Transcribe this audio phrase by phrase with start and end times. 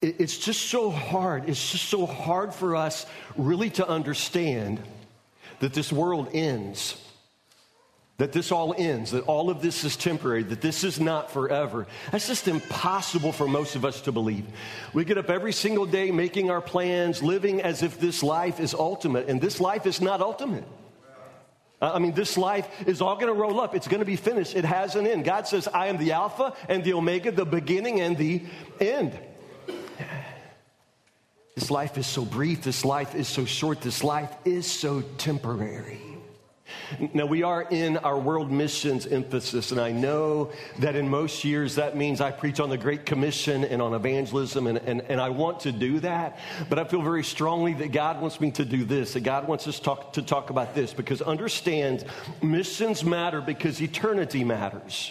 [0.00, 1.48] it's just so hard.
[1.48, 3.06] It's just so hard for us
[3.36, 4.80] really to understand
[5.60, 6.96] that this world ends,
[8.18, 11.88] that this all ends, that all of this is temporary, that this is not forever.
[12.12, 14.46] That's just impossible for most of us to believe.
[14.92, 18.74] We get up every single day making our plans, living as if this life is
[18.74, 20.64] ultimate, and this life is not ultimate.
[21.80, 23.74] I mean, this life is all going to roll up.
[23.74, 24.56] It's going to be finished.
[24.56, 25.24] It has an end.
[25.24, 28.42] God says, I am the Alpha and the Omega, the beginning and the
[28.80, 29.16] end.
[31.58, 32.62] This life is so brief.
[32.62, 33.80] This life is so short.
[33.80, 36.00] This life is so temporary.
[37.12, 41.74] Now, we are in our world missions emphasis, and I know that in most years
[41.74, 45.30] that means I preach on the Great Commission and on evangelism, and, and, and I
[45.30, 46.38] want to do that.
[46.68, 49.66] But I feel very strongly that God wants me to do this, that God wants
[49.66, 52.04] us talk, to talk about this, because understand
[52.40, 55.10] missions matter because eternity matters.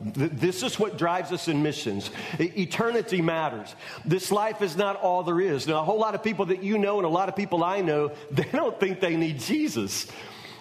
[0.00, 2.10] This is what drives us in missions.
[2.38, 3.74] Eternity matters.
[4.04, 5.66] This life is not all there is.
[5.66, 7.80] Now, a whole lot of people that you know and a lot of people I
[7.80, 10.06] know, they don't think they need Jesus.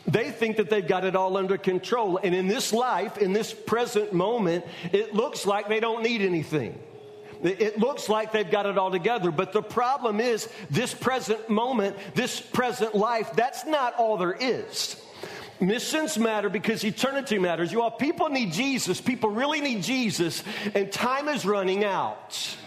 [0.06, 2.20] They think that they've got it all under control.
[2.22, 6.78] And in this life, in this present moment, it looks like they don't need anything.
[7.42, 9.30] It looks like they've got it all together.
[9.30, 15.03] But the problem is, this present moment, this present life, that's not all there is.
[15.60, 17.72] Missions matter because eternity matters.
[17.72, 19.00] You all, people need Jesus.
[19.00, 22.58] People really need Jesus, and time is running out.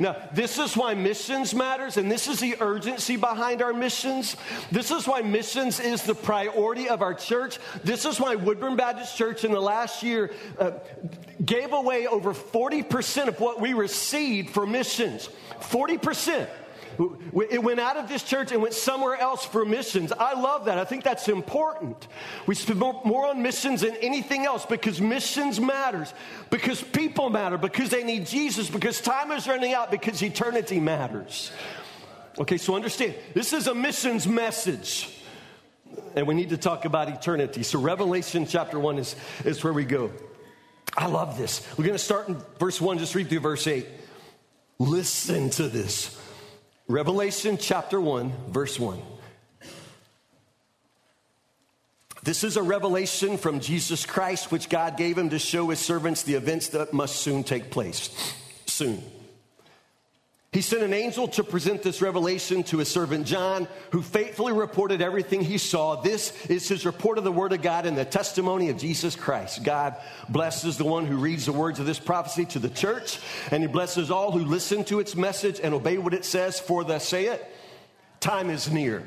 [0.00, 4.36] Now, this is why missions matters, and this is the urgency behind our missions.
[4.72, 7.58] This is why missions is the priority of our church.
[7.82, 10.72] This is why Woodburn Baptist Church in the last year uh,
[11.44, 15.28] gave away over 40% of what we received for missions.
[15.60, 16.48] 40%.
[16.98, 20.12] It went out of this church and went somewhere else for missions.
[20.12, 20.78] I love that.
[20.78, 22.08] I think that's important.
[22.46, 26.12] We spend more on missions than anything else because missions matters,
[26.50, 31.50] because people matter, because they need Jesus, because time is running out, because eternity matters.
[32.38, 35.10] Okay, so understand this is a missions message.
[36.16, 37.62] And we need to talk about eternity.
[37.62, 40.10] So, Revelation chapter 1 is, is where we go.
[40.96, 41.66] I love this.
[41.76, 43.86] We're going to start in verse 1, just read through verse 8.
[44.78, 46.20] Listen to this.
[46.86, 49.00] Revelation chapter 1, verse 1.
[52.22, 56.22] This is a revelation from Jesus Christ, which God gave him to show his servants
[56.22, 58.10] the events that must soon take place.
[58.66, 59.02] Soon.
[60.54, 65.02] He sent an angel to present this revelation to his servant John, who faithfully reported
[65.02, 66.00] everything he saw.
[66.00, 69.64] This is his report of the word of God and the testimony of Jesus Christ.
[69.64, 69.96] God
[70.28, 73.18] blesses the one who reads the words of this prophecy to the church,
[73.50, 76.84] and he blesses all who listen to its message and obey what it says, for
[76.84, 77.44] thus say it,
[78.20, 79.02] time is near.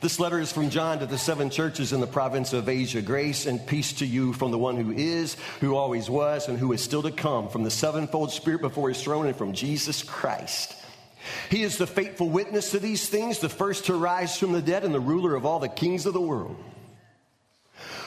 [0.00, 3.00] This letter is from John to the seven churches in the province of Asia.
[3.00, 6.72] Grace and peace to you from the one who is, who always was, and who
[6.72, 10.76] is still to come, from the sevenfold Spirit before his throne, and from Jesus Christ.
[11.50, 14.84] He is the faithful witness to these things, the first to rise from the dead,
[14.84, 16.56] and the ruler of all the kings of the world.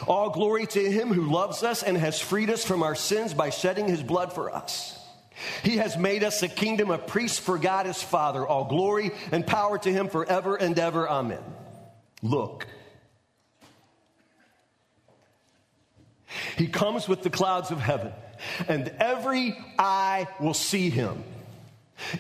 [0.08, 3.50] All glory to him who loves us and has freed us from our sins by
[3.50, 4.96] shedding his blood for us.
[5.64, 8.46] He has made us a kingdom of priests for God his Father.
[8.46, 11.10] All glory and power to him forever and ever.
[11.10, 11.42] Amen.
[12.22, 12.68] Look.
[16.58, 18.12] He comes with the clouds of heaven,
[18.68, 21.24] and every eye will see him,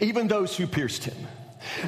[0.01, 1.17] even those who pierced him.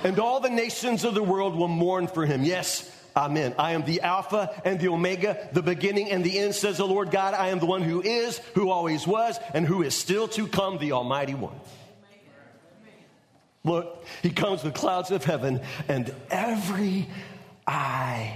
[0.04, 2.44] And all the nations of the world will mourn for him.
[2.44, 3.54] Yes, Amen.
[3.58, 7.12] I am the Alpha and the Omega, the beginning and the end, says the Lord
[7.12, 7.34] God.
[7.34, 10.78] I am the one who is, who always was, and who is still to come,
[10.78, 11.60] the Almighty One.
[13.64, 17.08] Look, he comes with clouds of heaven, and every
[17.66, 18.36] I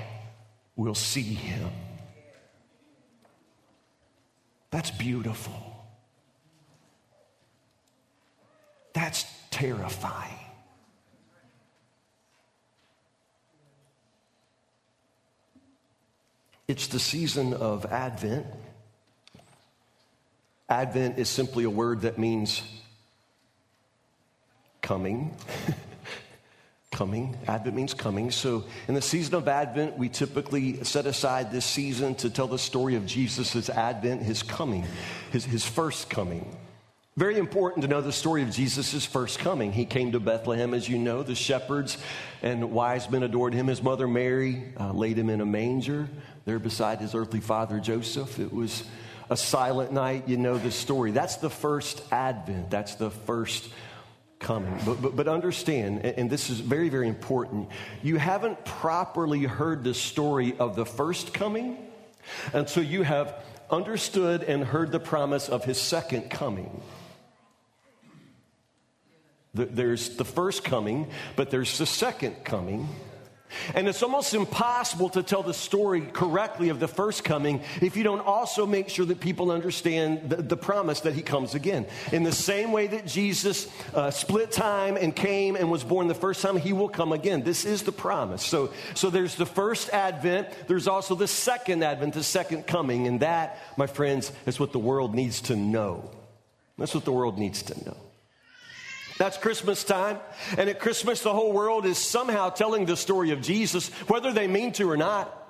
[0.75, 1.71] will see him.
[4.71, 5.87] That's beautiful.
[8.93, 10.35] That's terrifying.
[16.67, 18.47] It's the season of Advent.
[20.67, 22.63] Advent is simply a word that means
[24.81, 25.35] coming.
[26.95, 27.37] coming.
[27.45, 28.31] Advent means coming.
[28.31, 32.57] So, in the season of Advent, we typically set aside this season to tell the
[32.57, 34.85] story of Jesus' Advent, his coming,
[35.29, 36.57] his, his first coming.
[37.17, 39.73] Very important to know the story of Jesus' first coming.
[39.73, 41.21] He came to Bethlehem, as you know.
[41.21, 41.97] The shepherds
[42.41, 43.67] and wise men adored him.
[43.67, 46.07] His mother Mary uh, laid him in a manger
[46.45, 48.39] there beside his earthly father Joseph.
[48.39, 48.85] It was
[49.29, 50.29] a silent night.
[50.29, 51.11] You know the story.
[51.11, 52.69] That's the first Advent.
[52.69, 53.69] That's the first
[54.39, 54.77] coming.
[54.85, 57.69] But, but, but understand, and this is very, very important,
[58.03, 61.77] you haven't properly heard the story of the first coming
[62.53, 66.81] until you have understood and heard the promise of his second coming.
[69.53, 72.89] There's the first coming, but there's the second coming.
[73.73, 78.03] And it's almost impossible to tell the story correctly of the first coming if you
[78.03, 81.85] don't also make sure that people understand the, the promise that he comes again.
[82.11, 86.13] In the same way that Jesus uh, split time and came and was born the
[86.13, 87.43] first time, he will come again.
[87.43, 88.43] This is the promise.
[88.43, 93.07] So, so there's the first advent, there's also the second advent, the second coming.
[93.07, 96.11] And that, my friends, is what the world needs to know.
[96.77, 97.97] That's what the world needs to know.
[99.17, 100.19] That's Christmas time.
[100.57, 104.47] And at Christmas, the whole world is somehow telling the story of Jesus, whether they
[104.47, 105.41] mean to or not.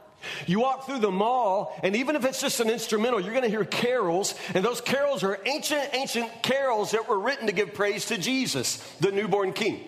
[0.48, 3.50] You walk through the mall, and even if it's just an instrumental, you're going to
[3.50, 8.08] hear carols, and those carols are ancient, ancient carols that were written to give praise
[8.08, 9.84] to Jesus, the newborn king.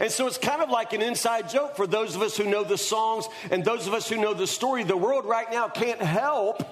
[0.00, 2.62] And so it's kind of like an inside joke for those of us who know
[2.62, 4.84] the songs and those of us who know the story.
[4.84, 6.62] The world right now can't help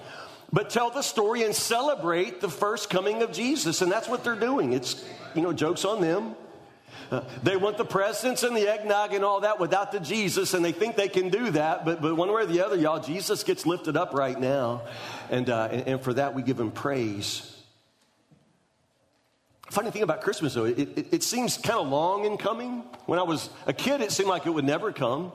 [0.53, 3.81] but tell the story and celebrate the first coming of Jesus.
[3.81, 4.71] And that's what they're doing.
[4.73, 5.03] It's,
[5.35, 6.35] you know, jokes on them.
[7.11, 10.63] Uh, they want the presents and the eggnog and all that without the Jesus, and
[10.63, 11.85] they think they can do that.
[11.85, 14.83] But, but one way or the other, y'all, Jesus gets lifted up right now.
[15.29, 17.49] And, uh, and, and, for that, we give him praise.
[19.69, 22.83] Funny thing about Christmas, though, it, it, it seems kind of long in coming.
[23.05, 25.31] When I was a kid, it seemed like it would never come.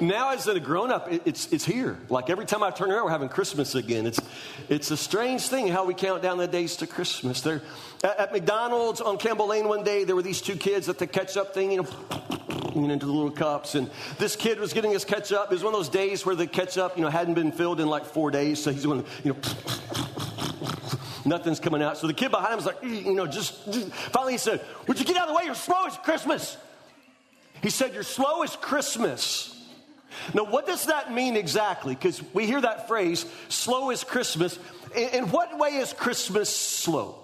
[0.00, 1.98] Now, as a grown up, it's, it's here.
[2.08, 4.06] Like every time I turn around, we're having Christmas again.
[4.06, 4.20] It's,
[4.68, 7.42] it's a strange thing how we count down the days to Christmas.
[7.42, 7.60] There,
[8.02, 11.06] at, at McDonald's on Campbell Lane one day, there were these two kids at the
[11.06, 11.88] ketchup thing, you know,
[12.74, 13.74] into the little cups.
[13.74, 15.46] And this kid was getting his ketchup.
[15.50, 17.88] It was one of those days where the ketchup, you know, hadn't been filled in
[17.88, 18.62] like four days.
[18.62, 19.38] So he's going, you know,
[21.24, 21.98] nothing's coming out.
[21.98, 24.98] So the kid behind him was like, you know, just, just finally he said, Would
[24.98, 25.42] you get out of the way?
[25.44, 26.56] You're slow as Christmas.
[27.62, 29.59] He said, You're slow as Christmas.
[30.34, 31.94] Now, what does that mean exactly?
[31.94, 34.58] Because we hear that phrase, slow is Christmas.
[34.94, 37.19] In what way is Christmas slow?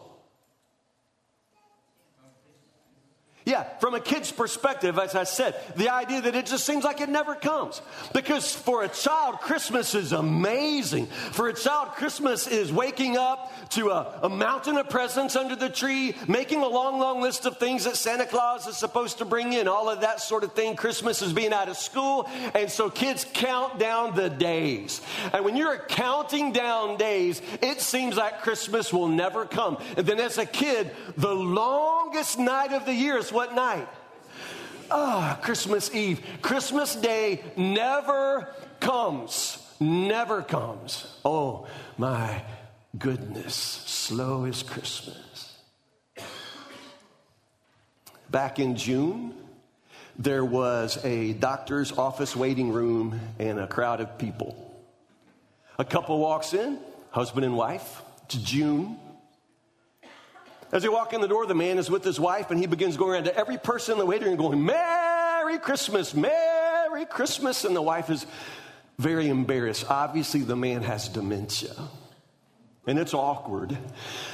[3.47, 7.01] Yeah, from a kid's perspective, as I said, the idea that it just seems like
[7.01, 7.81] it never comes.
[8.13, 11.07] Because for a child, Christmas is amazing.
[11.07, 15.69] For a child, Christmas is waking up to a, a, mountain of presents under the
[15.69, 19.53] tree, making a long, long list of things that Santa Claus is supposed to bring
[19.53, 20.75] in, all of that sort of thing.
[20.75, 25.01] Christmas is being out of school, and so kids count down the days.
[25.33, 29.79] And when you're counting down days, it seems like Christmas will never come.
[29.97, 33.87] And then as a kid, the longest night of the year is what night?
[34.91, 36.23] Ah, Christmas Eve.
[36.41, 38.49] Christmas Day never
[38.81, 39.59] comes.
[39.79, 41.07] Never comes.
[41.23, 41.67] Oh,
[41.99, 42.41] my
[42.99, 43.55] goodness.
[43.55, 45.53] Slow is Christmas.
[48.31, 49.35] Back in June,
[50.19, 54.83] there was a doctor's office waiting room and a crowd of people.
[55.79, 56.79] A couple walks in,
[57.11, 58.01] husband and wife.
[58.25, 58.97] It's June.
[60.73, 62.97] As they walk in the door, the man is with his wife, and he begins
[62.97, 67.65] going around to every person in the waiting room going, Merry Christmas, Merry Christmas.
[67.65, 68.27] And the wife is
[68.99, 69.87] very embarrassed.
[69.89, 71.75] Obviously, the man has dementia.
[72.89, 73.77] And it's awkward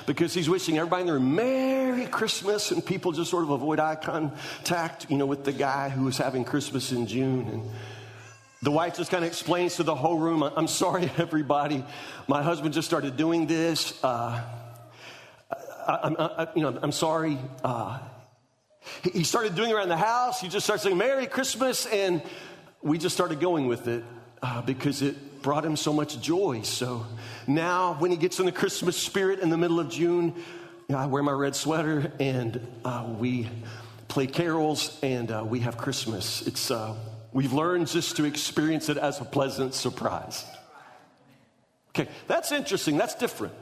[0.07, 3.79] because he's wishing everybody in the room Merry Christmas, and people just sort of avoid
[3.79, 7.49] eye contact, you know, with the guy who was having Christmas in June.
[7.49, 7.71] And
[8.63, 11.85] the wife just kind of explains to the whole room, I'm sorry, everybody.
[12.29, 14.03] My husband just started doing this.
[14.03, 14.43] Uh,
[15.87, 17.39] I, I, you know, I'm sorry.
[17.63, 17.99] Uh,
[19.13, 20.41] he started doing around the house.
[20.41, 21.87] He just started saying, Merry Christmas.
[21.87, 22.23] And
[22.83, 24.05] we just started going with it
[24.43, 26.63] uh, because it brought him so much joy.
[26.63, 27.07] So
[27.47, 30.35] now, when he gets in the Christmas spirit in the middle of June,
[30.89, 33.49] you know, I wear my red sweater and uh, we
[34.09, 36.47] play carols and uh, we have Christmas.
[36.47, 36.95] It's, uh,
[37.33, 40.45] we've learned just to experience it as a pleasant surprise.
[41.91, 42.97] Okay, that's interesting.
[42.97, 43.55] That's different.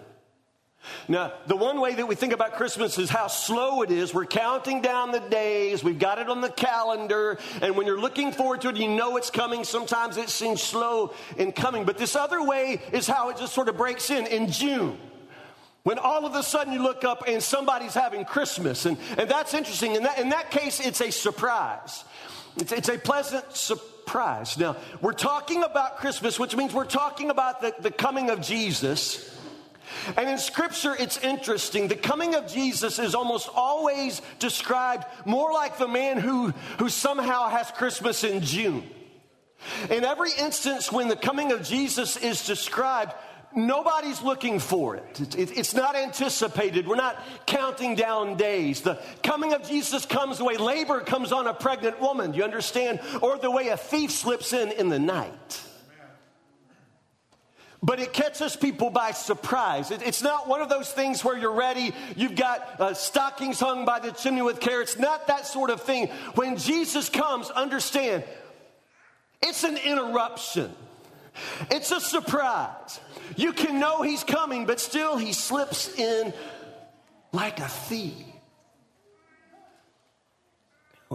[1.09, 4.15] Now, the one way that we think about Christmas is how slow it is.
[4.15, 8.33] We're counting down the days, we've got it on the calendar, and when you're looking
[8.33, 9.65] forward to it, you know it's coming.
[9.65, 11.85] Sometimes it seems slow in coming.
[11.85, 14.99] But this other way is how it just sort of breaks in in June.
[15.83, 18.85] When all of a sudden you look up and somebody's having Christmas.
[18.85, 19.95] And, and that's interesting.
[19.95, 22.05] In that, in that case, it's a surprise.
[22.57, 24.59] It's, it's a pleasant surprise.
[24.59, 29.30] Now, we're talking about Christmas, which means we're talking about the, the coming of Jesus.
[30.17, 31.89] And in scripture, it's interesting.
[31.89, 37.49] The coming of Jesus is almost always described more like the man who, who somehow
[37.49, 38.89] has Christmas in June.
[39.91, 43.13] In every instance when the coming of Jesus is described,
[43.55, 45.37] nobody's looking for it.
[45.37, 46.87] It's not anticipated.
[46.87, 48.81] We're not counting down days.
[48.81, 53.01] The coming of Jesus comes the way labor comes on a pregnant woman, you understand?
[53.21, 55.63] Or the way a thief slips in in the night.
[57.83, 59.91] But it catches people by surprise.
[59.91, 63.85] It, it's not one of those things where you're ready, you've got uh, stockings hung
[63.85, 66.09] by the chimney with carrots, not that sort of thing.
[66.35, 68.25] When Jesus comes, understand,
[69.43, 70.73] it's an interruption.
[71.71, 73.01] It's a surprise.
[73.37, 76.35] You can know he's coming, but still he slips in
[77.33, 78.27] like a thief.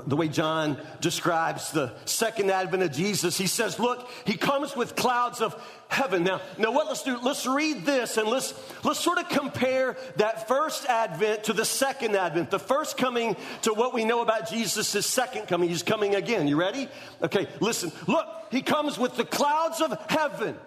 [0.03, 4.93] The way John describes the second advent of Jesus, he says, Look, he comes with
[4.93, 5.55] clouds of
[5.87, 6.25] heaven.
[6.25, 10.49] Now, now what let's do, let's read this and let's let's sort of compare that
[10.49, 12.51] first advent to the second advent.
[12.51, 15.69] The first coming to what we know about Jesus' second coming.
[15.69, 16.49] He's coming again.
[16.49, 16.89] You ready?
[17.23, 17.93] Okay, listen.
[18.05, 20.57] Look, he comes with the clouds of heaven.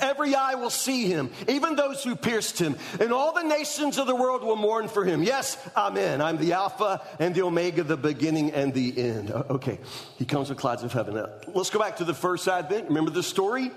[0.00, 4.06] Every eye will see him, even those who pierced him, and all the nations of
[4.06, 5.22] the world will mourn for him.
[5.22, 6.20] Yes, amen.
[6.20, 9.30] I'm the Alpha and the Omega, the beginning and the end.
[9.30, 9.78] Okay,
[10.16, 11.14] he comes with clouds of heaven.
[11.14, 12.88] Now, let's go back to the first advent.
[12.88, 13.70] Remember the story?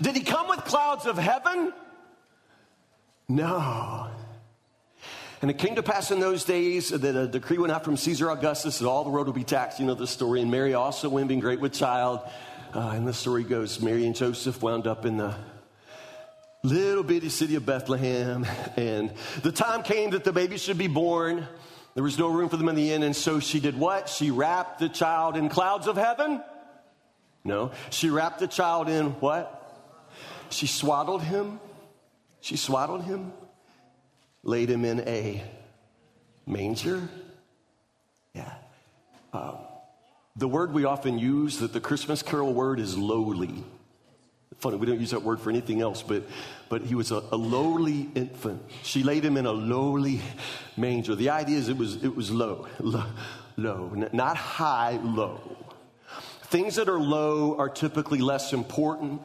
[0.00, 1.72] Did he come with clouds of heaven?
[3.28, 4.08] No.
[5.40, 8.30] And it came to pass in those days that a decree went out from Caesar
[8.30, 9.78] Augustus that all the world would be taxed.
[9.78, 10.40] You know the story.
[10.40, 12.20] And Mary also, when being great with child,
[12.74, 15.34] uh, and the story goes Mary and Joseph wound up in the
[16.62, 18.46] little bitty city of Bethlehem.
[18.76, 21.46] And the time came that the baby should be born.
[21.94, 23.02] There was no room for them in the inn.
[23.02, 24.08] And so she did what?
[24.08, 26.42] She wrapped the child in clouds of heaven?
[27.44, 27.72] No.
[27.90, 29.54] She wrapped the child in what?
[30.50, 31.60] She swaddled him.
[32.40, 33.32] She swaddled him,
[34.42, 35.42] laid him in a
[36.46, 37.08] manger.
[38.32, 38.54] Yeah.
[39.32, 39.56] Um,
[40.36, 43.64] the word we often use, that the Christmas carol word is lowly.
[44.58, 46.24] Funny, we don't use that word for anything else, but,
[46.68, 48.60] but he was a, a lowly infant.
[48.82, 50.20] She laid him in a lowly
[50.76, 51.14] manger.
[51.14, 53.06] The idea is it was, it was low, low,
[53.56, 55.56] low, not high, low.
[56.44, 59.20] Things that are low are typically less important.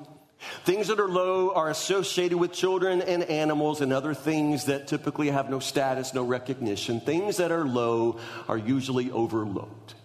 [0.66, 5.30] Things that are low are associated with children and animals and other things that typically
[5.30, 7.00] have no status, no recognition.
[7.00, 9.96] Things that are low are usually overlooked.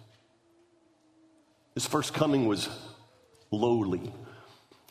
[1.79, 2.67] His first coming was
[3.51, 4.11] lowly.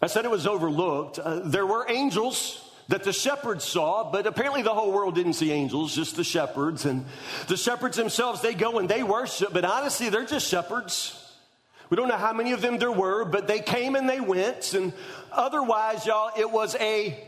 [0.00, 1.18] I said it was overlooked.
[1.18, 5.52] Uh, there were angels that the shepherds saw, but apparently the whole world didn't see
[5.52, 6.86] angels, just the shepherds.
[6.86, 7.04] And
[7.46, 11.30] the shepherds themselves, they go and they worship, but honestly, they're just shepherds.
[11.90, 14.72] We don't know how many of them there were, but they came and they went.
[14.72, 14.94] And
[15.30, 17.22] otherwise, y'all, it was a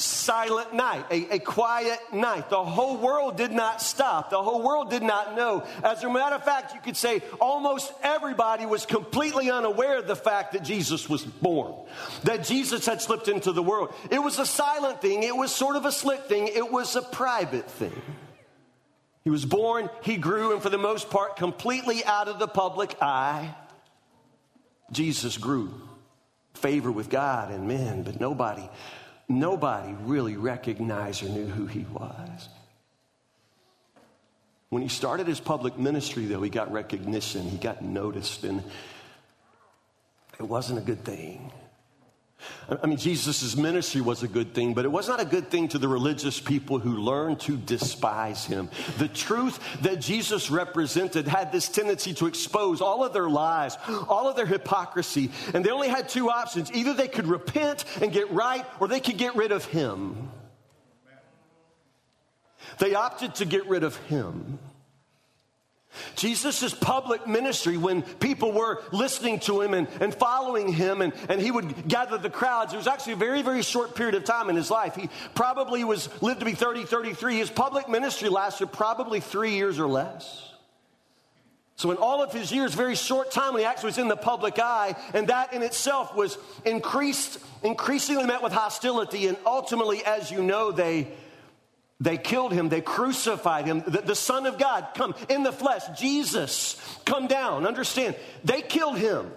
[0.00, 2.50] silent night, a, a, quiet night.
[2.50, 4.30] The whole world did not stop.
[4.30, 5.64] The whole world did not know.
[5.82, 10.16] As a matter of fact, you could say almost everybody was completely unaware of the
[10.16, 11.74] fact that Jesus was born,
[12.24, 13.94] that Jesus had slipped into the world.
[14.10, 17.02] It was a silent thing, it was sort of a slick thing, it was a
[17.02, 18.02] private thing.
[19.24, 22.96] He was born, he grew, and for the most part, completely out of the public
[23.02, 23.54] eye.
[24.90, 25.74] Jesus grew
[26.54, 28.68] favor with God and men, but nobody
[29.28, 32.48] nobody really recognized or knew who he was.
[34.70, 38.62] When he started his public ministry, though, he got recognition, he got noticed, and
[40.38, 41.50] it wasn't a good thing.
[42.82, 45.68] I mean, Jesus' ministry was a good thing, but it was not a good thing
[45.68, 48.70] to the religious people who learned to despise him.
[48.98, 53.76] The truth that Jesus represented had this tendency to expose all of their lies,
[54.08, 56.70] all of their hypocrisy, and they only had two options.
[56.72, 60.30] Either they could repent and get right, or they could get rid of him.
[62.78, 64.58] They opted to get rid of him.
[66.16, 71.40] Jesus' public ministry, when people were listening to him and, and following him and, and
[71.40, 74.50] he would gather the crowds, it was actually a very, very short period of time
[74.50, 74.94] in his life.
[74.94, 77.38] He probably was lived to be 30, 33.
[77.38, 80.48] His public ministry lasted probably three years or less.
[81.78, 84.16] So, in all of his years, very short time when he actually was in the
[84.16, 89.28] public eye, and that in itself was increased, increasingly met with hostility.
[89.28, 91.06] And ultimately, as you know, they
[92.00, 92.68] they killed him.
[92.68, 93.82] They crucified him.
[93.86, 97.66] The, the, Son of God, come in the flesh, Jesus, come down.
[97.66, 98.14] Understand,
[98.44, 99.32] they killed him.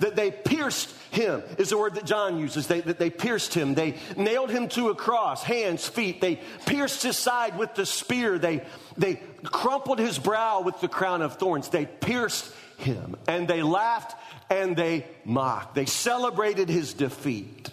[0.00, 2.66] That they pierced him is the word that John uses.
[2.66, 3.74] They, that they pierced him.
[3.74, 6.20] They nailed him to a cross, hands, feet.
[6.20, 8.38] They pierced his side with the spear.
[8.38, 8.62] They,
[8.98, 11.68] they crumpled his brow with the crown of thorns.
[11.68, 13.16] They pierced him.
[13.28, 14.16] And they laughed
[14.50, 15.74] and they mocked.
[15.74, 17.70] They celebrated his defeat.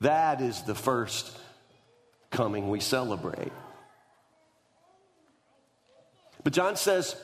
[0.00, 1.30] That is the first
[2.32, 3.52] coming we celebrate.
[6.42, 7.14] But John says,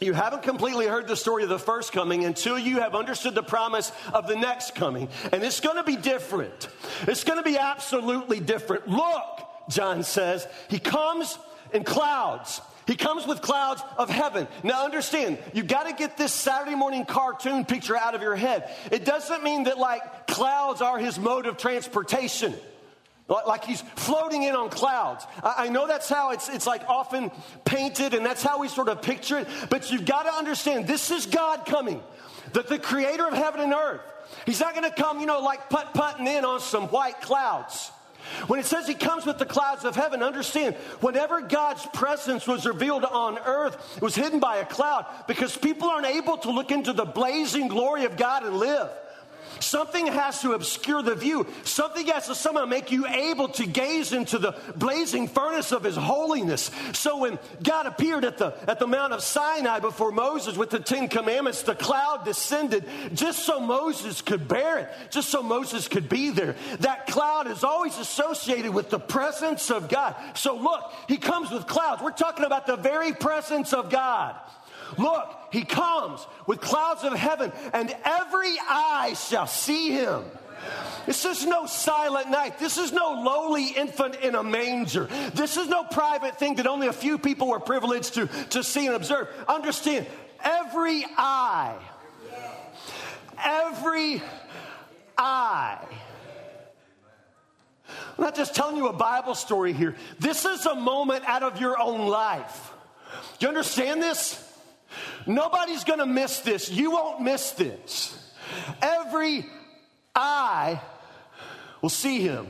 [0.00, 3.42] you haven't completely heard the story of the first coming until you have understood the
[3.42, 5.08] promise of the next coming.
[5.32, 6.68] And it's going to be different.
[7.02, 8.88] It's going to be absolutely different.
[8.88, 11.38] Look, John says, he comes
[11.72, 12.60] in clouds.
[12.86, 14.48] He comes with clouds of heaven.
[14.64, 18.68] Now, understand, you got to get this Saturday morning cartoon picture out of your head.
[18.90, 22.54] It doesn't mean that, like, clouds are his mode of transportation.
[23.28, 25.26] Like he's floating in on clouds.
[25.42, 27.30] I know that's how it's, it's like often
[27.64, 29.48] painted, and that's how we sort of picture it.
[29.70, 32.02] But you've got to understand this is God coming,
[32.52, 34.00] that the creator of heaven and earth.
[34.46, 37.90] He's not going to come, you know, like putt putting in on some white clouds.
[38.46, 42.66] When it says he comes with the clouds of heaven, understand, whenever God's presence was
[42.66, 46.70] revealed on earth, it was hidden by a cloud because people aren't able to look
[46.70, 48.90] into the blazing glory of God and live.
[49.62, 51.46] Something has to obscure the view.
[51.64, 55.96] Something has to somehow make you able to gaze into the blazing furnace of his
[55.96, 56.70] holiness.
[56.92, 60.80] So when God appeared at the, at the Mount of Sinai before Moses with the
[60.80, 66.08] Ten Commandments, the cloud descended just so Moses could bear it, just so Moses could
[66.08, 66.56] be there.
[66.80, 70.16] That cloud is always associated with the presence of God.
[70.34, 72.02] So look, he comes with clouds.
[72.02, 74.34] We're talking about the very presence of God.
[74.98, 80.24] Look, he comes with clouds of heaven, and every eye shall see him.
[81.06, 82.58] This is no silent night.
[82.58, 85.08] This is no lowly infant in a manger.
[85.34, 88.86] This is no private thing that only a few people were privileged to, to see
[88.86, 89.28] and observe.
[89.48, 90.06] Understand,
[90.44, 91.76] every eye,
[93.44, 94.22] every
[95.18, 95.84] eye.
[98.16, 99.96] I'm not just telling you a Bible story here.
[100.20, 102.72] This is a moment out of your own life.
[103.38, 104.51] Do you understand this?
[105.26, 106.70] Nobody's going to miss this.
[106.70, 108.18] You won't miss this.
[108.80, 109.46] Every
[110.14, 110.80] eye
[111.80, 112.46] will see him.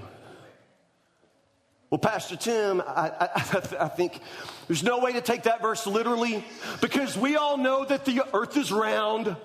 [1.90, 2.84] Well, Pastor Tim, I,
[3.20, 4.18] I, I, think
[4.66, 6.42] there's no way to take that verse literally
[6.80, 9.36] because we all know that the earth is round.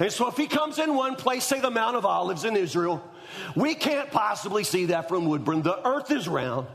[0.00, 3.04] And so if he comes in one place, say the Mount of Olives in Israel,
[3.54, 5.60] we can't possibly see that from Woodburn.
[5.60, 6.68] The earth is round.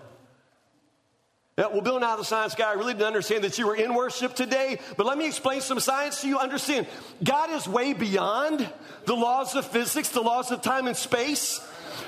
[1.57, 3.93] Yeah, well, Bill Nye the Science Guy, I really didn't understand that you were in
[3.93, 6.39] worship today, but let me explain some science to you.
[6.39, 6.87] Understand,
[7.23, 8.67] God is way beyond
[9.05, 11.59] the laws of physics, the laws of time and space.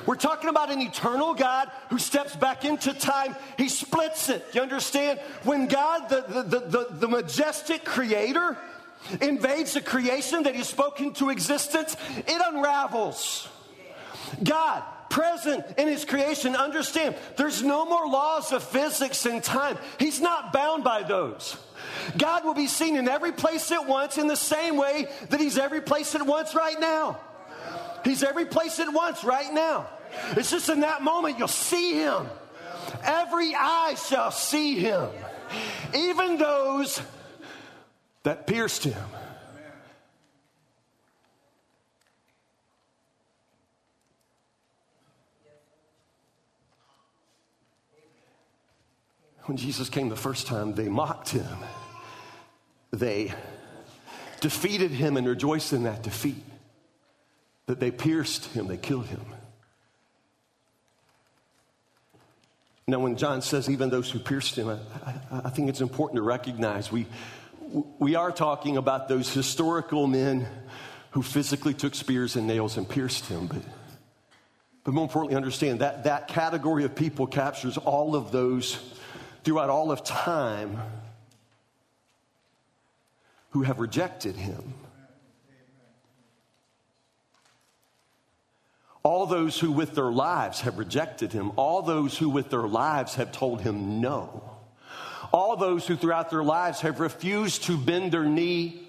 [0.05, 3.35] We're talking about an eternal God who steps back into time.
[3.57, 4.45] He splits it.
[4.53, 5.19] You understand?
[5.43, 8.57] When God, the, the, the, the majestic creator,
[9.21, 13.47] invades a creation that he's spoken to existence, it unravels.
[14.41, 16.55] God, present in his creation.
[16.55, 19.77] Understand, there's no more laws of physics and time.
[19.99, 21.55] He's not bound by those.
[22.17, 25.59] God will be seen in every place at once in the same way that he's
[25.59, 27.19] every place at once right now.
[28.03, 29.85] He's every place at once right now.
[30.31, 32.25] It's just in that moment you'll see him.
[33.03, 35.09] Every eye shall see him,
[35.93, 36.99] even those
[38.23, 39.05] that pierced him.
[49.45, 51.57] When Jesus came the first time, they mocked him.
[52.91, 53.33] They
[54.39, 56.43] defeated him and rejoiced in that defeat.
[57.65, 59.25] That they pierced him, they killed him.
[62.85, 66.17] Now, when John says even those who pierced him, I, I, I think it's important
[66.17, 67.07] to recognize we,
[67.97, 70.45] we are talking about those historical men
[71.11, 73.47] who physically took spears and nails and pierced him.
[73.47, 73.61] But,
[74.83, 78.77] but more importantly, understand that that category of people captures all of those
[79.43, 80.79] throughout all of time
[83.51, 84.73] who have rejected him.
[89.03, 91.51] All those who with their lives have rejected him.
[91.57, 94.49] All those who with their lives have told him no.
[95.33, 98.81] All those who throughout their lives have refused to bend their knee,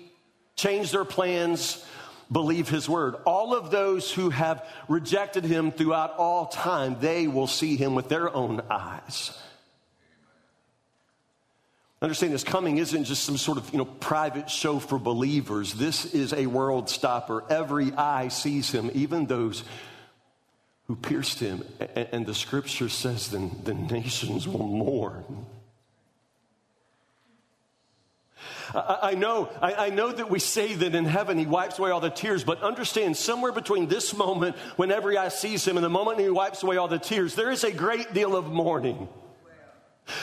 [0.57, 1.85] change their plans,
[2.31, 3.17] believe his word.
[3.27, 8.09] All of those who have rejected him throughout all time, they will see him with
[8.09, 9.37] their own eyes.
[12.03, 15.75] Understand this coming isn't just some sort of you know private show for believers.
[15.75, 17.45] This is a world stopper.
[17.49, 19.65] Every eye sees him, even those
[20.87, 21.65] who pierced him.
[21.95, 25.47] And the scripture says then the nations will mourn.
[28.75, 32.11] I know, I know that we say that in heaven he wipes away all the
[32.11, 36.19] tears, but understand somewhere between this moment when every eye sees him and the moment
[36.19, 39.09] he wipes away all the tears, there is a great deal of mourning.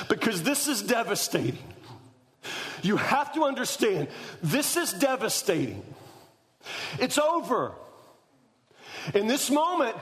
[0.09, 1.57] Because this is devastating.
[2.81, 4.07] You have to understand,
[4.41, 5.83] this is devastating.
[6.99, 7.73] It's over.
[9.13, 9.95] In this moment,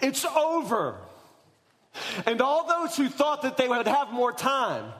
[0.00, 0.96] it's over.
[2.26, 4.92] And all those who thought that they would have more time,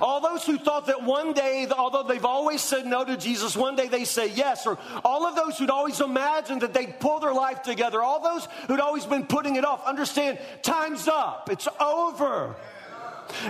[0.00, 3.76] all those who thought that one day, although they've always said no to Jesus, one
[3.76, 7.34] day they say yes, or all of those who'd always imagined that they'd pull their
[7.34, 11.50] life together, all those who'd always been putting it off, understand time's up.
[11.50, 12.56] It's over.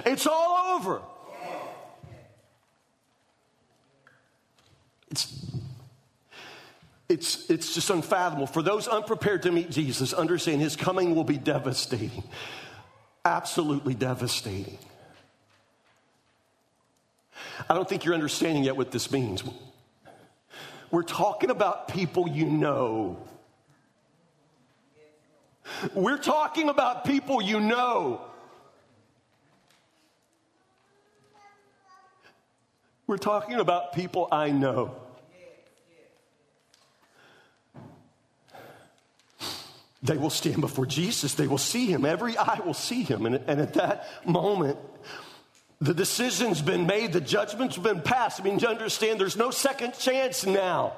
[0.04, 1.02] It's all over.
[5.10, 5.46] It's,
[7.08, 8.46] it's, it's just unfathomable.
[8.46, 12.24] For those unprepared to meet Jesus, understand his coming will be devastating.
[13.24, 14.78] Absolutely devastating.
[17.68, 19.42] I don't think you're understanding yet what this means.
[20.90, 23.18] We're talking about people you know.
[25.94, 28.22] We're talking about people you know.
[33.08, 34.94] We're talking about people I know.
[40.02, 41.34] They will stand before Jesus.
[41.34, 42.04] They will see him.
[42.04, 43.24] Every eye will see him.
[43.24, 44.78] And, and at that moment,
[45.80, 48.42] the decision's been made, the judgment's been passed.
[48.42, 50.92] I mean, you understand there's no second chance now.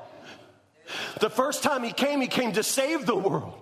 [1.20, 3.54] The first time he came, he came to save the world.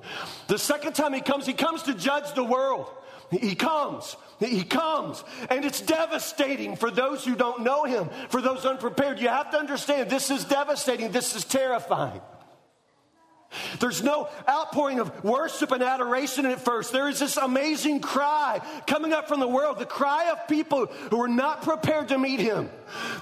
[0.46, 2.86] The second time he comes, he comes to judge the world.
[3.30, 4.16] He comes.
[4.40, 5.22] He comes.
[5.50, 9.20] And it's devastating for those who don't know him, for those unprepared.
[9.20, 11.10] You have to understand this is devastating.
[11.10, 12.20] This is terrifying.
[13.80, 16.92] There's no outpouring of worship and adoration at first.
[16.92, 21.22] There is this amazing cry coming up from the world the cry of people who
[21.22, 22.68] are not prepared to meet him,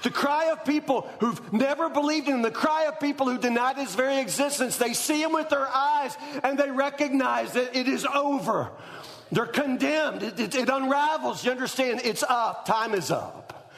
[0.03, 3.77] the cry of people who've never believed in him, the cry of people who denied
[3.77, 4.75] his very existence.
[4.75, 8.71] They see him with their eyes and they recognize that it is over.
[9.31, 10.23] They're condemned.
[10.23, 11.43] It, it, it unravels.
[11.43, 12.01] You understand?
[12.03, 12.65] It's up.
[12.65, 13.73] Time is up.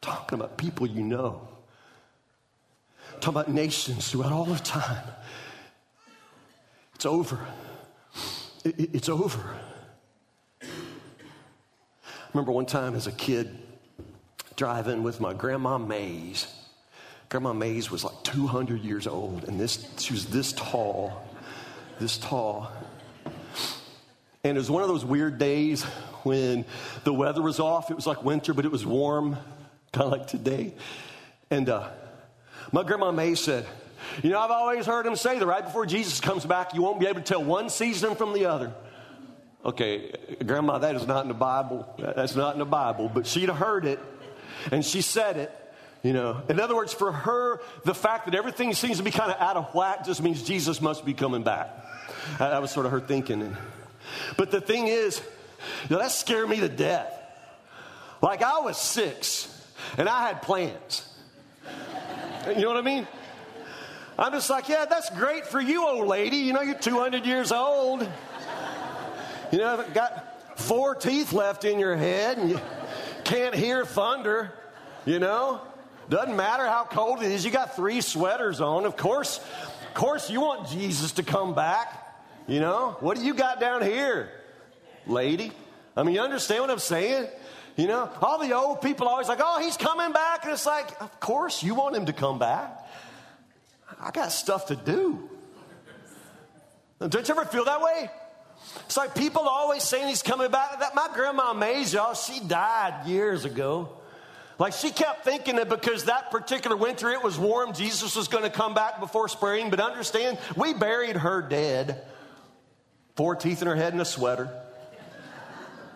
[0.00, 1.48] Talking about people you know
[3.20, 5.04] talking about nations throughout all of time.
[6.94, 7.38] It's over.
[8.64, 9.42] It, it, it's over.
[10.62, 10.66] I
[12.32, 13.56] remember one time as a kid
[14.56, 16.46] driving with my grandma Mays.
[17.28, 21.28] Grandma Mays was like 200 years old, and this she was this tall,
[21.98, 22.70] this tall.
[24.44, 25.82] And it was one of those weird days
[26.22, 26.64] when
[27.02, 27.90] the weather was off.
[27.90, 29.36] It was like winter, but it was warm,
[29.92, 30.74] kind of like today.
[31.50, 31.88] And uh,
[32.70, 33.66] my grandma May said,
[34.22, 37.00] You know, I've always heard him say that right before Jesus comes back, you won't
[37.00, 38.72] be able to tell one season from the other.
[39.64, 40.12] Okay,
[40.46, 41.92] Grandma, that is not in the Bible.
[41.98, 43.98] That's not in the Bible, but she'd heard it
[44.70, 45.65] and she said it.
[46.02, 49.32] You know, in other words, for her, the fact that everything seems to be kind
[49.32, 51.68] of out of whack just means Jesus must be coming back.
[52.38, 53.56] That was sort of her thinking.
[54.36, 55.20] But the thing is,
[55.88, 57.12] you know, that scared me to death.
[58.22, 59.52] Like I was six
[59.98, 61.08] and I had plans.
[62.46, 63.06] You know what I mean?
[64.18, 66.38] I'm just like, yeah, that's great for you, old lady.
[66.38, 68.08] You know, you're 200 years old.
[69.52, 72.60] You know, got four teeth left in your head and you
[73.24, 74.52] can't hear thunder,
[75.04, 75.60] you know?
[76.08, 77.44] Doesn't matter how cold it is.
[77.44, 78.84] You got three sweaters on.
[78.84, 82.02] Of course, of course you want Jesus to come back.
[82.46, 82.96] You know?
[83.00, 84.30] What do you got down here,
[85.06, 85.52] lady?
[85.96, 87.28] I mean, you understand what I'm saying?
[87.76, 90.44] You know, all the old people always like, oh, he's coming back.
[90.44, 92.86] And it's like, of course, you want him to come back.
[94.00, 95.28] I got stuff to do.
[97.00, 98.10] Don't you ever feel that way?
[98.86, 100.80] It's like people always saying he's coming back.
[100.80, 101.52] That my grandma
[101.92, 103.90] y'all, she died years ago.
[104.58, 108.44] Like she kept thinking that because that particular winter it was warm, Jesus was going
[108.44, 109.68] to come back before spring.
[109.68, 112.02] But understand, we buried her dead.
[113.16, 114.50] Four teeth in her head and a sweater.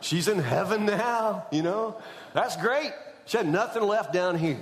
[0.00, 1.96] She's in heaven now, you know?
[2.32, 2.92] That's great.
[3.26, 4.60] She had nothing left down here.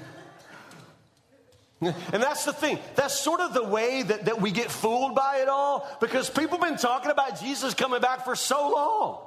[1.81, 2.79] And that's the thing.
[2.97, 6.59] That's sort of the way that, that we get fooled by it all because people
[6.59, 9.19] have been talking about Jesus coming back for so long.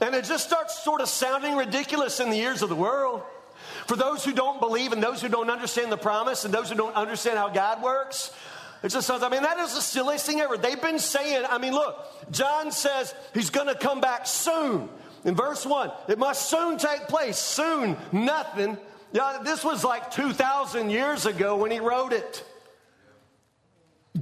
[0.00, 3.22] And it just starts sort of sounding ridiculous in the ears of the world.
[3.86, 6.76] For those who don't believe and those who don't understand the promise and those who
[6.76, 8.32] don't understand how God works,
[8.82, 10.56] it just sounds, I mean, that is the silliest thing ever.
[10.56, 11.98] They've been saying, I mean, look,
[12.30, 14.88] John says he's going to come back soon.
[15.24, 17.38] In verse 1, it must soon take place.
[17.38, 18.76] Soon, nothing.
[19.12, 22.44] Yeah, this was like 2,000 years ago when he wrote it.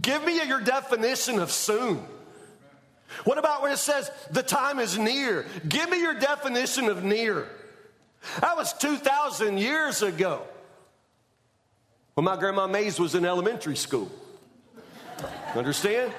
[0.00, 2.04] Give me your definition of soon.
[3.24, 5.44] What about when it says the time is near?
[5.68, 7.48] Give me your definition of near.
[8.40, 10.42] That was 2,000 years ago.
[12.14, 14.10] When my grandma Mays was in elementary school.
[15.54, 16.12] Understand?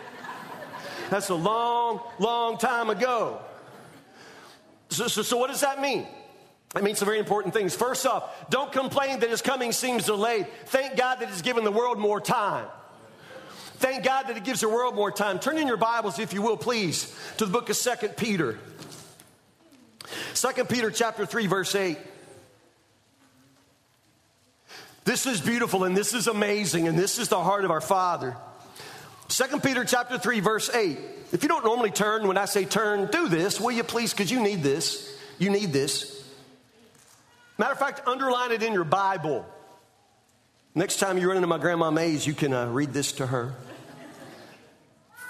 [1.10, 3.40] That's a long, long time ago.
[4.90, 6.08] So, so, so what does that mean?
[6.76, 7.76] It means some very important things.
[7.76, 10.48] First off, don't complain that his coming seems delayed.
[10.66, 12.66] Thank God that he's given the world more time.
[13.78, 15.40] Thank God that he gives the world more time.
[15.40, 18.58] Turn in your Bibles, if you will, please, to the book of Second Peter.
[20.34, 21.98] Second Peter chapter 3, verse 8.
[25.06, 28.38] This is beautiful and this is amazing, and this is the heart of our Father.
[29.28, 30.98] Second Peter chapter 3, verse 8.
[31.32, 34.14] If you don't normally turn, when I say turn, do this, will you please?
[34.14, 35.18] Because you need this.
[35.40, 36.24] You need this.
[37.58, 39.46] Matter of fact, underline it in your Bible.
[40.76, 43.54] Next time you run into my grandma Mays, you can uh, read this to her.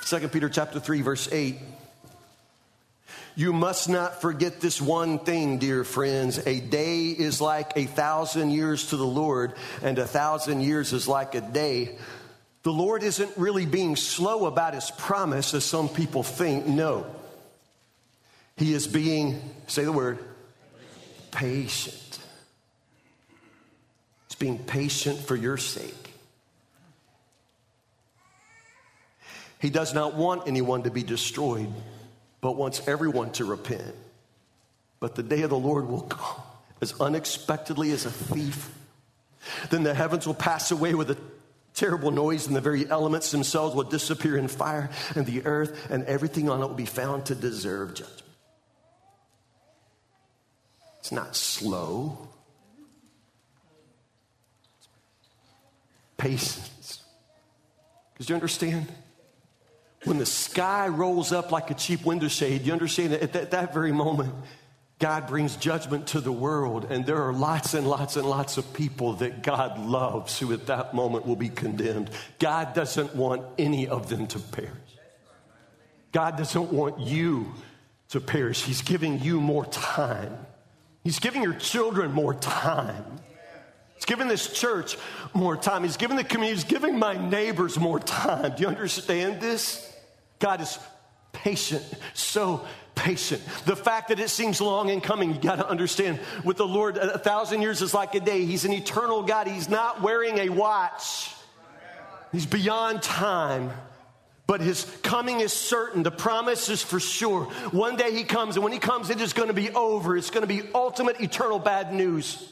[0.06, 1.58] 2 Peter chapter 3, verse 8.
[3.36, 6.40] You must not forget this one thing, dear friends.
[6.46, 11.08] A day is like a thousand years to the Lord, and a thousand years is
[11.08, 11.98] like a day.
[12.62, 16.68] The Lord isn't really being slow about his promise, as some people think.
[16.68, 17.08] No.
[18.56, 20.20] He is being, say the word,
[21.32, 22.20] patient.
[24.28, 26.14] He's being patient for your sake.
[29.60, 31.74] He does not want anyone to be destroyed
[32.44, 33.96] but wants everyone to repent.
[35.00, 36.44] But the day of the Lord will come
[36.82, 38.70] as unexpectedly as a thief.
[39.70, 41.18] Then the heavens will pass away with a
[41.74, 46.04] terrible noise, and the very elements themselves will disappear in fire, and the earth and
[46.04, 48.22] everything on it will be found to deserve judgment.
[51.00, 52.28] It's not slow.
[56.18, 57.04] Patience.
[58.14, 58.88] Because you understand?
[60.06, 63.52] When the sky rolls up like a cheap window shade, you understand that at that,
[63.52, 64.34] that very moment,
[65.00, 68.74] God brings judgment to the world, and there are lots and lots and lots of
[68.74, 72.10] people that God loves who at that moment will be condemned.
[72.40, 74.72] God doesn't want any of them to perish.
[76.12, 77.54] God doesn't want you
[78.10, 78.64] to perish.
[78.64, 80.38] He's giving you more time,
[81.04, 83.20] He's giving your children more time.
[83.96, 84.98] He's giving this church
[85.34, 85.84] more time.
[85.84, 88.56] He's giving the community, he's giving my neighbors more time.
[88.56, 89.93] Do you understand this?
[90.44, 90.78] God is
[91.32, 93.42] patient, so patient.
[93.66, 96.98] The fact that it seems long in coming, you got to understand with the Lord,
[96.98, 98.44] a thousand years is like a day.
[98.44, 99.48] He's an eternal God.
[99.48, 101.34] He's not wearing a watch,
[102.34, 103.72] He's beyond time.
[104.46, 106.04] But his coming is certain.
[106.04, 107.46] The promise is for sure.
[107.72, 110.18] One day he comes, and when he comes, it is going to be over.
[110.18, 112.52] It's going to be ultimate eternal bad news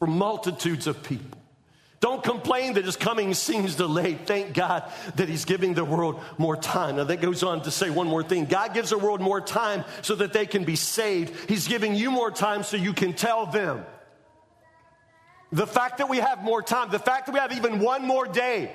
[0.00, 1.41] for multitudes of people.
[2.02, 4.26] Don't complain that his coming seems delayed.
[4.26, 6.96] Thank God that he's giving the world more time.
[6.96, 9.84] Now, that goes on to say one more thing God gives the world more time
[10.02, 11.48] so that they can be saved.
[11.48, 13.84] He's giving you more time so you can tell them.
[15.52, 18.26] The fact that we have more time, the fact that we have even one more
[18.26, 18.72] day,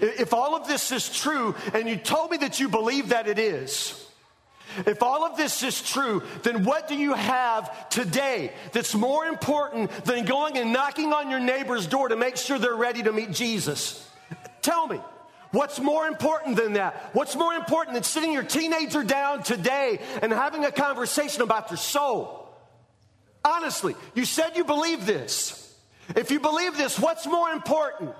[0.00, 3.38] if all of this is true and you told me that you believe that it
[3.38, 4.07] is,
[4.86, 9.90] if all of this is true, then what do you have today that's more important
[10.04, 13.32] than going and knocking on your neighbor's door to make sure they're ready to meet
[13.32, 14.08] Jesus?
[14.62, 15.00] Tell me.
[15.50, 17.10] What's more important than that?
[17.14, 21.78] What's more important than sitting your teenager down today and having a conversation about their
[21.78, 22.50] soul?
[23.44, 25.74] Honestly, you said you believe this.
[26.14, 28.14] If you believe this, what's more important?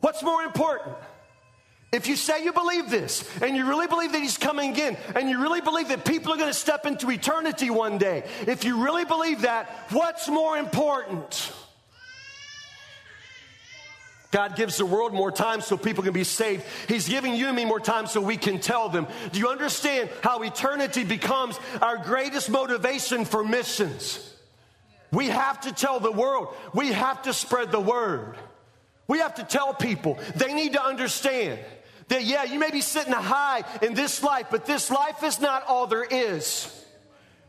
[0.00, 0.96] What's more important?
[1.96, 5.30] If you say you believe this, and you really believe that He's coming again, and
[5.30, 8.84] you really believe that people are going to step into eternity one day, if you
[8.84, 11.52] really believe that, what's more important?
[14.30, 16.64] God gives the world more time so people can be saved.
[16.86, 19.06] He's giving you and me more time so we can tell them.
[19.32, 24.34] Do you understand how eternity becomes our greatest motivation for missions?
[25.12, 28.36] We have to tell the world, we have to spread the word.
[29.08, 31.60] We have to tell people, they need to understand
[32.08, 35.64] that, yeah, you may be sitting high in this life, but this life is not
[35.66, 36.72] all there is.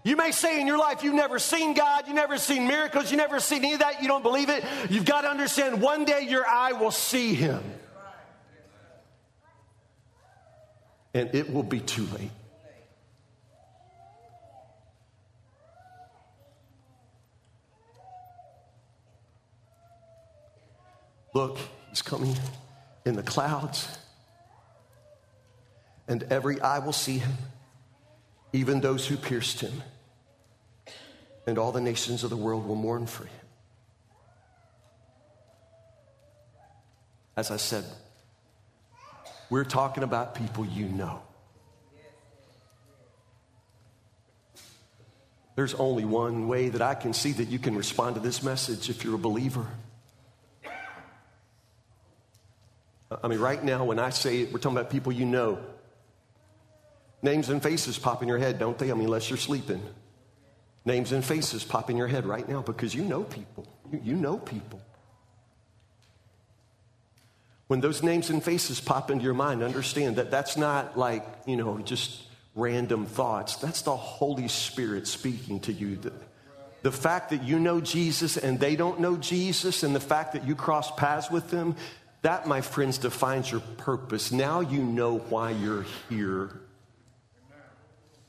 [0.03, 3.19] You may say in your life you've never seen God, you've never seen miracles, you've
[3.19, 4.63] never seen any of that, you don't believe it.
[4.89, 7.61] You've got to understand one day your eye will see Him.
[11.13, 12.31] And it will be too late.
[21.33, 22.35] Look, He's coming
[23.05, 23.97] in the clouds
[26.07, 27.33] and every eye will see him,
[28.53, 29.83] even those who pierced him,
[31.45, 33.33] and all the nations of the world will mourn for him.
[37.35, 37.85] As I said,
[39.49, 41.21] we're talking about people you know.
[45.55, 48.89] There's only one way that I can see that you can respond to this message
[48.89, 49.65] if you're a believer.
[53.23, 55.59] I mean, right now, when I say it, we're talking about people you know.
[57.21, 58.91] Names and faces pop in your head, don't they?
[58.91, 59.81] I mean, unless you're sleeping.
[60.85, 63.67] Names and faces pop in your head right now because you know people.
[63.91, 64.81] You, you know people.
[67.67, 71.57] When those names and faces pop into your mind, understand that that's not like, you
[71.57, 72.23] know, just
[72.55, 73.57] random thoughts.
[73.57, 75.97] That's the Holy Spirit speaking to you.
[75.97, 76.13] The,
[76.83, 80.45] the fact that you know Jesus and they don't know Jesus, and the fact that
[80.47, 81.75] you cross paths with them,
[82.21, 84.31] that, my friends, defines your purpose.
[84.31, 86.61] Now you know why you're here.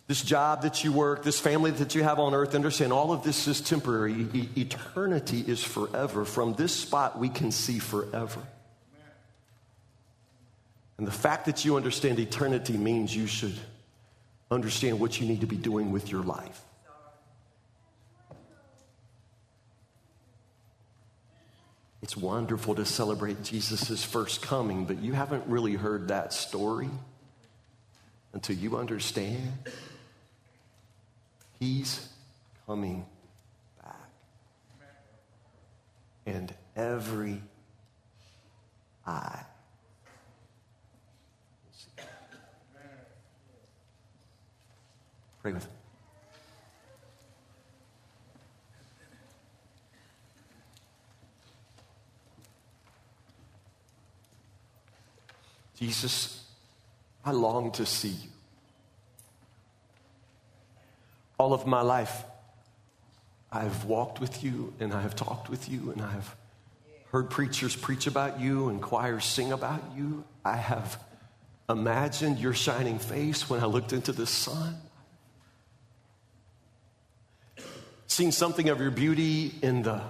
[0.09, 3.23] This job that you work, this family that you have on earth, understand all of
[3.23, 4.27] this is temporary.
[4.33, 6.25] E- eternity is forever.
[6.25, 8.43] From this spot, we can see forever.
[10.97, 13.55] And the fact that you understand eternity means you should
[14.51, 16.63] understand what you need to be doing with your life.
[22.01, 26.89] It's wonderful to celebrate Jesus' first coming, but you haven't really heard that story
[28.33, 29.53] until you understand
[31.59, 32.09] He's
[32.67, 33.05] coming
[33.83, 34.11] back.
[36.27, 37.43] And every
[39.07, 39.45] eye
[45.41, 45.71] Pray with me.
[55.79, 56.45] Jesus,
[57.25, 58.38] I long to see you.
[61.39, 62.25] All of my life,
[63.51, 66.37] I have walked with you and I have talked with you and I have
[67.13, 70.25] heard preachers preach about you and choirs sing about you.
[70.45, 71.01] I have
[71.69, 74.77] imagined your shining face when I looked into the sun.
[78.07, 80.03] Seen something of your beauty in the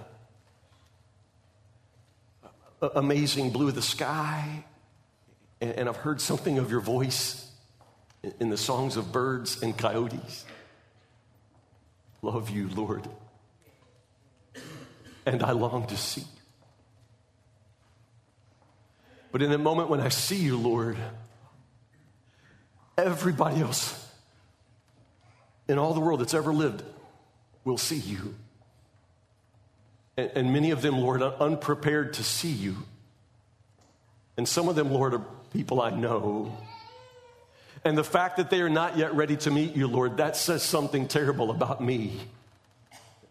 [2.81, 4.65] amazing blue of the sky
[5.61, 7.51] and I've heard something of your voice
[8.41, 10.45] in the songs of birds and coyotes.
[12.23, 13.09] Love you, Lord.
[15.25, 16.27] And I long to see you.
[19.31, 20.97] But in the moment when I see you, Lord,
[22.97, 24.07] everybody else
[25.69, 26.83] in all the world that's ever lived
[27.65, 28.35] will see you.
[30.17, 32.77] And, and many of them, Lord, are unprepared to see you.
[34.37, 36.57] And some of them, Lord, are people I know.
[37.89, 40.63] And the fact that they are not yet ready to meet you, Lord, that says
[40.63, 42.21] something terrible about me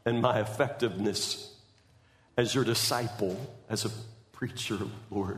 [0.03, 1.53] and my effectiveness
[2.37, 3.39] as your disciple,
[3.69, 3.91] as a
[4.31, 4.79] preacher,
[5.11, 5.37] Lord.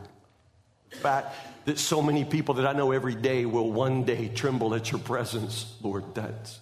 [0.91, 4.73] The fact that so many people that I know every day will one day tremble
[4.73, 6.58] at your presence, Lord, that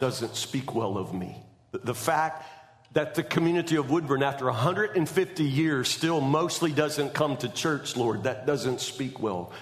[0.00, 1.36] doesn't speak well of me.
[1.70, 2.44] The fact
[2.94, 8.24] that the community of Woodburn, after 150 years, still mostly doesn't come to church, Lord.
[8.24, 9.52] That doesn't speak well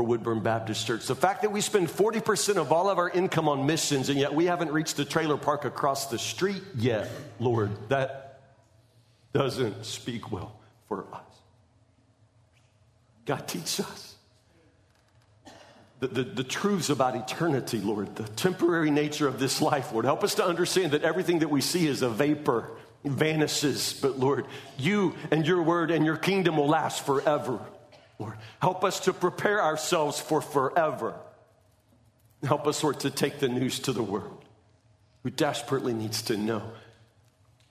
[0.00, 1.06] for Woodburn Baptist Church.
[1.06, 4.34] The fact that we spend 40% of all of our income on missions, and yet
[4.34, 8.40] we haven't reached the trailer park across the street yet, Lord, that
[9.34, 10.58] doesn't speak well
[10.88, 11.20] for us.
[13.26, 14.14] God, teach us
[15.98, 20.06] the, the, the, truths about eternity, Lord, the temporary nature of this life, Lord.
[20.06, 22.70] Help us to understand that everything that we see is a vapor,
[23.04, 23.98] vanishes.
[24.00, 24.46] But Lord,
[24.78, 27.60] you and your word and your kingdom will last forever.
[28.20, 31.14] Lord, help us to prepare ourselves for forever.
[32.44, 34.44] Help us, Lord, to take the news to the world
[35.22, 36.62] who desperately needs to know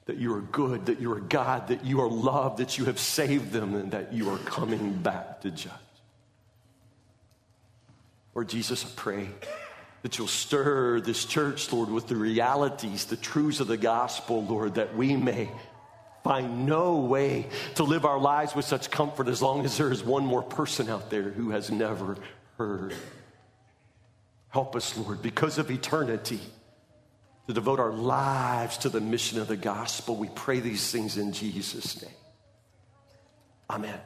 [0.06, 3.00] that you are good, that you are God, that you are loved, that you have
[3.00, 5.72] saved them, and that you are coming back to judge.
[8.34, 9.30] Lord Jesus, I pray
[10.02, 14.76] that you'll stir this church, Lord, with the realities, the truths of the gospel, Lord,
[14.76, 15.52] that we may
[16.24, 20.04] find no way to live our lives with such comfort as long as there is
[20.04, 22.18] one more person out there who has never
[22.58, 22.94] heard.
[24.50, 26.40] Help us, Lord, because of eternity,
[27.48, 30.16] to devote our lives to the mission of the gospel.
[30.16, 32.12] We pray these things in Jesus' name.
[33.70, 34.00] Amen.